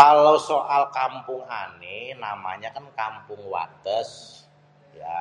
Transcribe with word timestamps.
Kalo 0.00 0.32
soal 0.48 0.82
kampung 0.96 1.44
ané 1.62 1.98
namanya 2.24 2.68
kan 2.76 2.82
Kampung 3.00 3.42
Wates 3.52 4.14
ya 5.00 5.16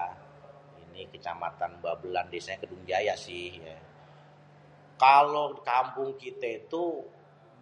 ini 0.83 1.01
kecamatan 1.13 1.71
Babelan 1.83 2.25
desanya 2.33 2.61
Kedung 2.65 2.81
Jaya 2.89 3.13
si. 3.25 3.41
Kalo 5.03 5.41
kampung 5.69 6.09
kita 6.21 6.51
tuh 6.73 6.93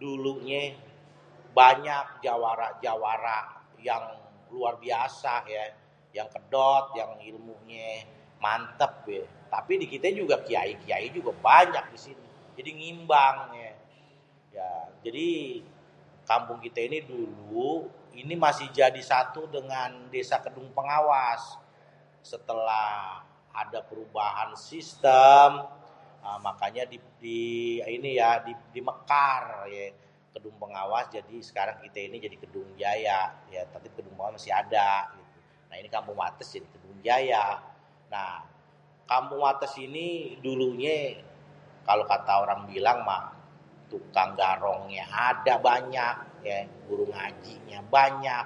dulunya 0.02 0.62
banyak 1.60 2.06
jawara-jawara 2.26 3.40
yang 3.88 4.04
luar 4.56 4.74
biasa 4.84 5.34
ye 5.54 5.66
yang 6.18 7.12
ilmunya 7.30 7.88
mantep, 8.44 8.94
tapi 9.54 9.72
di 9.82 9.86
kite 9.92 10.10
kyai-kyai 10.50 11.08
juga 11.18 11.32
banyak 11.48 11.84
disini 11.94 12.24
jadi 12.58 12.72
ngimbang 12.80 13.38
ye. 13.60 13.70
Jadi 15.06 15.30
kampung 16.30 16.60
kita 16.66 16.80
ini 16.88 17.00
dulu 17.14 17.72
masih 18.46 18.68
jadi 18.80 19.00
satu 19.12 19.42
dengan 19.56 19.90
Desa 20.14 20.38
Kedung 20.44 20.68
Pengawas 20.78 21.44
setelah 22.32 22.94
ada 23.62 23.80
perubahan 23.90 24.52
sistem 24.70 25.50
makanya 26.48 26.84
eee 26.96 27.82
ini 27.96 28.10
ya 28.22 28.30
di 28.74 28.80
Mekar 28.88 29.42
supaya 29.66 29.86
Kedung 30.34 30.56
Pengawas 30.64 31.06
kite 31.86 32.02
ini 32.08 32.18
jadi 32.26 32.36
kedungjaya. 32.44 33.20
Nah 35.72 35.76
ini 35.80 35.88
Kampung 35.94 36.18
Kedungjaya. 36.76 37.46
Nah 38.12 38.32
Kampung 39.10 39.40
Wates 39.42 39.72
ini 39.82 40.36
dulunyé 40.44 41.00
kalo 41.88 42.04
kata 42.12 42.34
orang 42.46 42.62
bilang 42.70 43.00
mah 43.08 43.24
tukang 43.92 44.36
garong 44.40 44.88
yang 44.92 45.08
ada 45.12 45.56
banyak, 45.64 46.16
guru 46.88 47.08
ngajinya 47.12 47.80
banyak, 47.92 48.46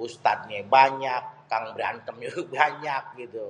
ustadz 0.00 0.48
nya 0.48 0.60
banyak, 0.64 1.22
tukang 1.44 1.64
berantem 1.76 2.14
nye 2.20 2.28
banyak 2.32 3.02
gitu. 3.24 3.46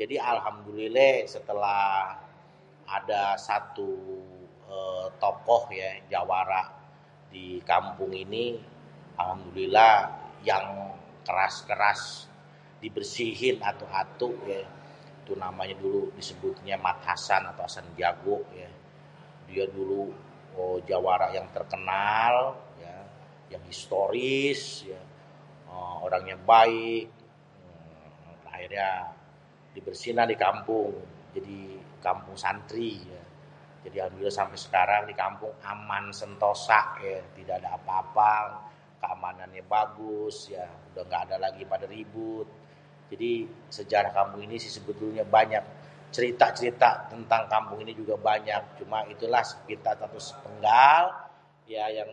Jadi 0.00 0.14
Alhamdulilléh 0.20 1.24
setelah 1.28 2.16
ada 2.84 3.22
satu 3.40 3.88
eee 4.68 5.04
tokoh 5.16 5.72
ya 5.72 5.88
jawara 6.12 6.68
di 7.32 7.64
kampung 7.64 8.12
ini. 8.12 8.60
Alhamdulillah 9.16 9.94
yang 10.44 10.66
keras-keras 11.24 12.28
dibersihin 12.84 13.56
atu-atu 13.64 14.34
ya 14.48 14.62
tuh 15.22 15.38
namanya 15.38 15.78
dulunya 15.78 16.10
disebutnye 16.18 16.74
mangkasan, 16.82 17.46
mangkasan 17.54 17.86
jago 17.94 18.42
dia 19.54 19.64
dulu 19.70 20.10
jawara 20.82 21.30
yang 21.30 21.46
terkenal 21.54 22.58
ya 22.82 22.94
yang 23.54 23.62
historis 23.70 24.82
ya, 24.82 24.98
orangnya 26.02 26.34
baik 26.42 27.06
akhirnya 28.50 29.14
dibersihin 29.78 30.18
lah 30.18 30.26
ni 30.26 30.34
kampung 30.34 30.98
jadi 31.38 31.78
kampung 32.02 32.34
santri 32.34 32.98
jadi 33.86 34.10
Alhamdulillah 34.10 34.34
sampe 34.34 34.58
sekarang 34.58 35.06
ni 35.06 35.14
kampung 35.14 35.54
aman 35.62 36.10
sentosa 36.10 36.98
ye 36.98 37.22
tidak 37.38 37.62
ada 37.62 37.78
apa-apa, 37.78 38.58
keamanannya 39.02 39.62
bagus 39.66 40.50
ya. 40.54 40.66
Udeh 40.94 41.02
engga 41.02 41.26
ada 41.26 41.34
lagi 41.42 41.66
pada 41.66 41.90
ribut, 41.90 42.46
jadi 43.10 43.50
sejarah 43.74 44.14
kampung 44.14 44.46
ini 44.46 44.62
sebenernya 44.62 45.26
banyak, 45.26 45.64
cerita-cerita 46.14 47.10
tentang 47.10 47.50
kampung 47.50 47.82
ini 47.82 47.90
banyak. 48.06 48.86